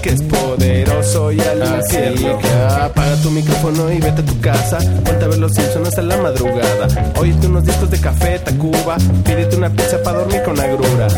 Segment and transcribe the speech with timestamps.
[0.00, 4.78] que es poderoso y al Así que apaga tu micrófono y vete a tu casa.
[5.04, 6.88] Ponte a ver los Simpsons hasta la madrugada.
[7.18, 8.96] Óyete unos discos de café, Tacuba.
[9.24, 11.08] Pídete una pizza para dormir con agrura.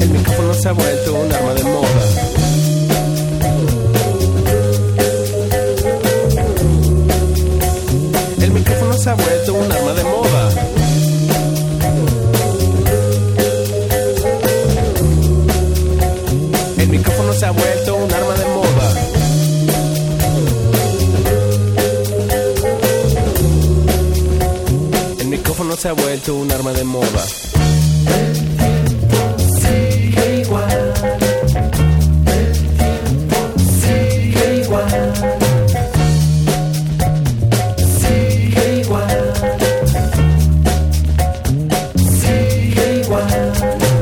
[0.00, 2.04] El micrófono se ha vuelto un arma de moda.
[8.42, 10.43] El micrófono se ha vuelto un arma de moda.
[25.74, 27.24] El se ha vuelto un arma de moda.
[29.60, 30.94] Sigue igual.
[33.80, 34.90] Sigue igual.
[37.98, 39.32] Sigue igual.
[42.20, 43.52] Sigue igual.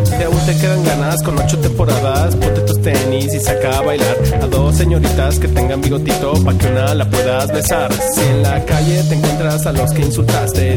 [0.04, 4.16] Si aún te quedan ganas con ocho temporadas, ponte tus tenis y saca a bailar
[4.42, 7.90] a dos señoritas que tengan bigotito pa' que una la puedas besar.
[8.14, 10.76] Si en la calle te encuentras a los que insultaste,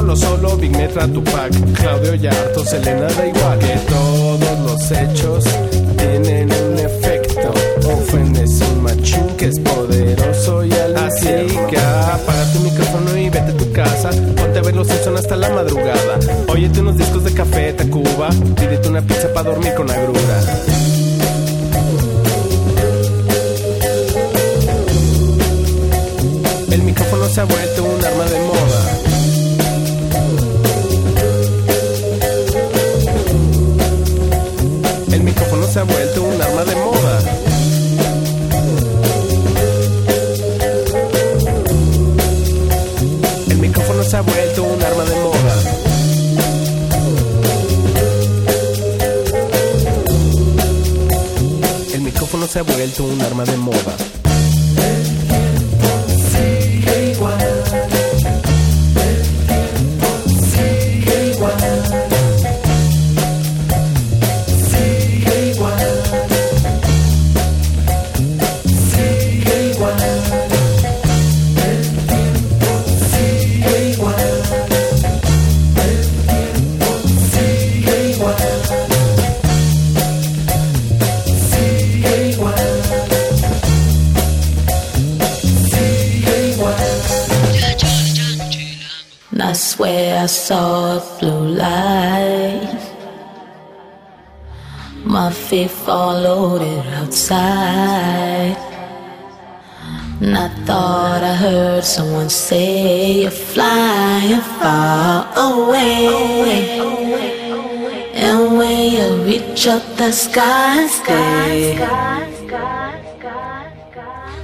[0.00, 3.58] Solo, lo solo, Big Metra, Tupac, Claudio Yarto, Selena, da igual.
[3.58, 5.44] Que todos los hechos
[5.98, 7.52] tienen un efecto.
[7.86, 11.26] Ofendes un machín que es poderoso y al Así
[11.68, 14.08] que apaga tu micrófono y vete a tu casa.
[14.36, 16.18] Ponte a ver los Simpsons hasta la madrugada.
[16.48, 18.30] Óyete unos discos de café, Tacuba.
[18.56, 20.49] Pídete una pizza para dormir con agrura.
[90.96, 92.82] A blue light.
[95.04, 98.56] My feet followed it outside.
[100.20, 106.08] And I thought I heard someone say, You're flying far away.
[108.24, 111.78] And when you reach up the sky, stay.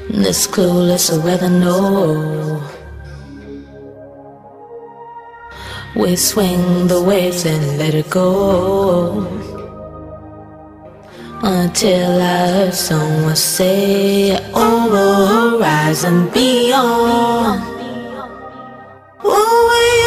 [0.08, 2.75] This clueless weather know.
[5.96, 9.26] We swing the waves and let it go.
[11.42, 17.62] Until I heard someone say, Over horizon beyond.
[19.24, 20.05] Oh,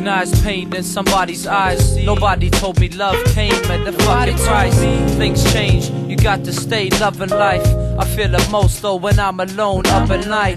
[0.00, 1.96] recognize pain in somebody's eyes?
[1.98, 4.78] Nobody told me love came at the fucking price.
[5.18, 7.66] Things change, you got to stay loving life.
[7.98, 10.56] I feel it most though when I'm alone up at night.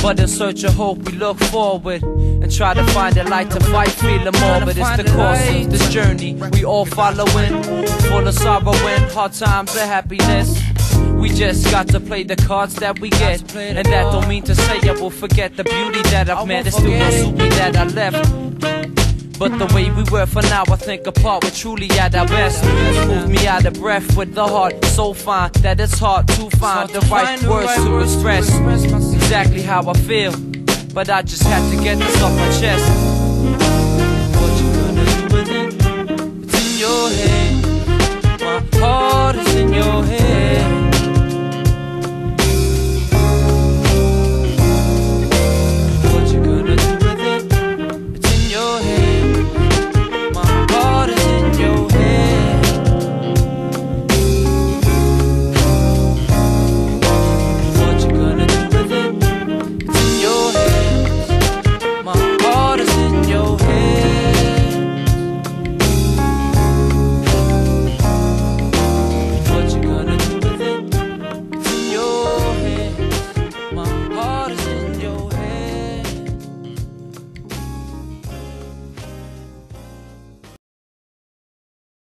[0.00, 3.60] But in search of hope, we look forward and try to find a light to
[3.60, 4.60] fight feeling more.
[4.60, 7.62] But it's the course of this journey we all following,
[8.08, 10.58] full of sorrow and hard times and happiness.
[11.34, 13.54] Just got to play the cards that we get.
[13.56, 16.66] And that don't mean to say I will forget the beauty that I've met.
[16.66, 18.30] It still don't suit me that I left.
[19.36, 22.64] But the way we were for now, I think apart, we're truly at our best.
[23.08, 26.88] Move me out of breath with the heart so fine that it's hard to find
[26.90, 28.48] the right words to express
[29.12, 30.32] exactly how I feel.
[30.94, 33.13] But I just had to get this off my chest.